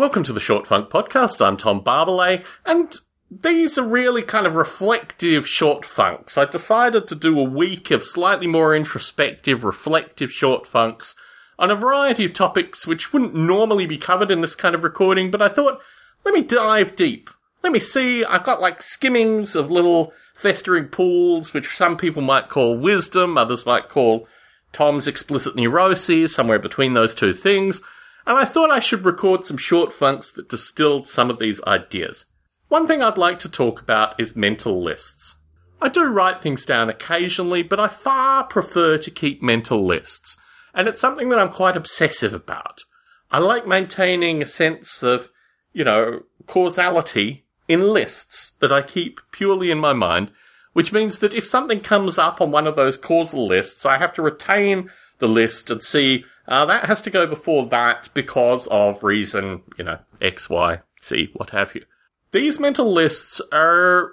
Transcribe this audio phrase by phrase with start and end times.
[0.00, 1.44] Welcome to the Short Funk Podcast.
[1.46, 2.90] I'm Tom Barbalet, and
[3.30, 6.38] these are really kind of reflective short funks.
[6.38, 11.14] I decided to do a week of slightly more introspective, reflective short funks
[11.58, 15.30] on a variety of topics which wouldn't normally be covered in this kind of recording,
[15.30, 15.82] but I thought,
[16.24, 17.28] let me dive deep.
[17.62, 18.24] Let me see.
[18.24, 23.66] I've got like skimmings of little festering pools, which some people might call wisdom, others
[23.66, 24.26] might call
[24.72, 27.82] Tom's explicit neuroses, somewhere between those two things
[28.30, 32.26] and I thought I should record some short funks that distilled some of these ideas.
[32.68, 35.34] One thing I'd like to talk about is mental lists.
[35.82, 40.36] I do write things down occasionally, but I far prefer to keep mental lists,
[40.72, 42.84] and it's something that I'm quite obsessive about.
[43.32, 45.30] I like maintaining a sense of,
[45.72, 50.30] you know, causality in lists that I keep purely in my mind,
[50.72, 54.12] which means that if something comes up on one of those causal lists, I have
[54.12, 54.88] to retain
[55.20, 59.84] the list and see uh, that has to go before that because of reason, you
[59.84, 61.84] know, X, Y, Z, what have you.
[62.32, 64.12] These mental lists are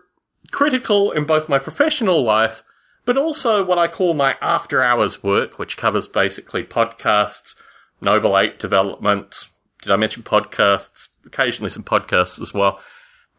[0.51, 2.63] critical in both my professional life,
[3.05, 7.55] but also what I call my after hours work, which covers basically podcasts,
[8.01, 9.47] Noble Ape development.
[9.81, 11.09] Did I mention podcasts?
[11.25, 12.79] Occasionally some podcasts as well.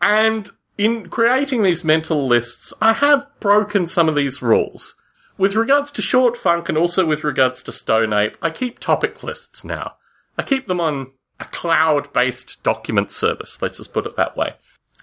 [0.02, 4.96] And in creating these mental lists, I have broken some of these rules.
[5.38, 9.22] With regards to short funk and also with regards to Stone Ape, I keep topic
[9.22, 9.92] lists now.
[10.36, 14.54] I keep them on a cloud based document service, let's just put it that way.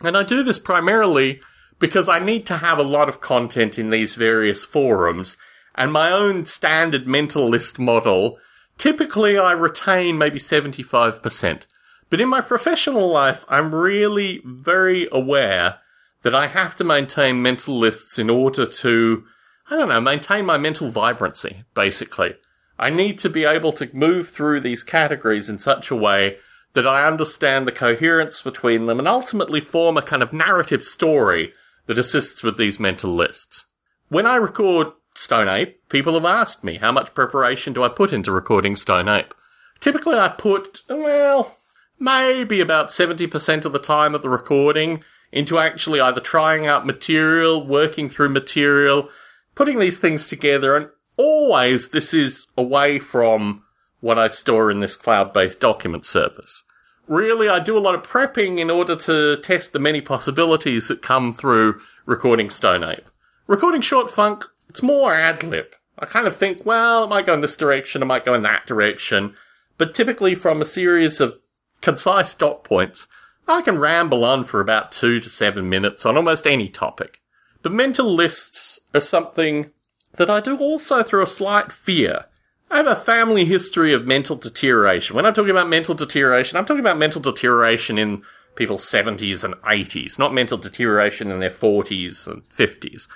[0.03, 1.39] And I do this primarily
[1.80, 5.38] because I need to have a lot of content in these various forums,
[5.73, 8.38] and my own standard mental list model,
[8.78, 11.61] typically I retain maybe 75%.
[12.09, 15.80] But in my professional life, I'm really very aware
[16.23, 19.23] that I have to maintain mental lists in order to
[19.69, 22.35] I don't know, maintain my mental vibrancy, basically.
[22.77, 26.38] I need to be able to move through these categories in such a way
[26.73, 31.53] that I understand the coherence between them and ultimately form a kind of narrative story
[31.88, 33.66] that assists with these mental lists.
[34.09, 38.11] When I record Stone Ape, people have asked me how much preparation do I put
[38.11, 39.34] into recording Stone Ape.
[39.79, 41.56] Typically I put, well,
[41.97, 47.66] maybe about 70% of the time of the recording into actually either trying out material,
[47.66, 49.09] working through material,
[49.55, 53.63] putting these things together, and always this is away from
[54.01, 56.63] what I store in this cloud based document service.
[57.07, 61.01] Really, I do a lot of prepping in order to test the many possibilities that
[61.01, 63.05] come through recording Stone Ape.
[63.47, 65.67] Recording Short Funk, it's more ad lib.
[65.97, 68.41] I kind of think, well, it might go in this direction, it might go in
[68.41, 69.35] that direction,
[69.77, 71.35] but typically from a series of
[71.81, 73.07] concise dot points,
[73.47, 77.22] I can ramble on for about two to seven minutes on almost any topic.
[77.66, 79.72] The mental lists are something
[80.18, 82.26] that I do also through a slight fear.
[82.70, 85.16] I have a family history of mental deterioration.
[85.16, 88.22] When I'm talking about mental deterioration, I'm talking about mental deterioration in
[88.53, 93.08] people's 70s and 80s, not mental deterioration in their 40s and 50s.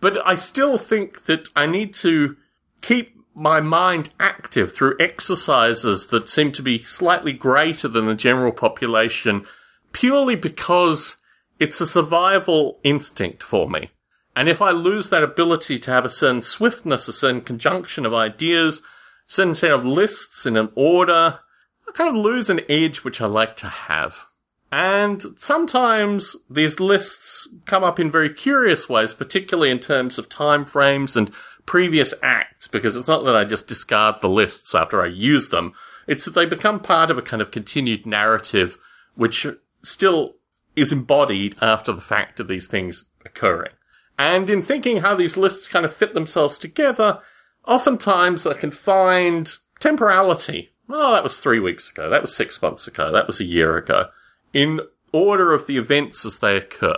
[0.00, 2.36] But I still think that I need to
[2.80, 8.50] keep my mind active through exercises that seem to be slightly greater than the general
[8.50, 9.46] population
[9.92, 11.18] purely because
[11.62, 13.90] it's a survival instinct for me.
[14.34, 18.12] And if I lose that ability to have a certain swiftness, a certain conjunction of
[18.12, 18.82] ideas, a
[19.26, 21.38] certain set of lists in an order,
[21.86, 24.26] I kind of lose an edge which I like to have.
[24.72, 30.64] And sometimes these lists come up in very curious ways, particularly in terms of time
[30.64, 31.30] frames and
[31.64, 35.74] previous acts, because it's not that I just discard the lists after I use them.
[36.08, 38.78] It's that they become part of a kind of continued narrative,
[39.14, 39.46] which
[39.84, 40.34] still
[40.76, 43.72] is embodied after the fact of these things occurring.
[44.18, 47.20] And in thinking how these lists kind of fit themselves together,
[47.66, 50.72] oftentimes I can find temporality.
[50.88, 52.08] Oh, that was three weeks ago.
[52.08, 53.10] That was six months ago.
[53.10, 54.08] That was a year ago.
[54.52, 54.80] In
[55.12, 56.96] order of the events as they occur.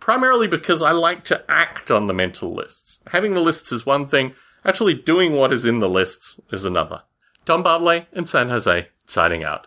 [0.00, 3.00] Primarily because I like to act on the mental lists.
[3.08, 4.34] Having the lists is one thing,
[4.64, 7.02] actually doing what is in the lists is another.
[7.44, 9.66] Tom Barbalet in San Jose, signing out.